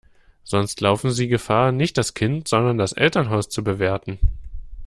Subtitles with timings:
[0.43, 4.17] Sonst laufen sie Gefahr, nicht das Kind, sondern das Elternhaus zu bewerten.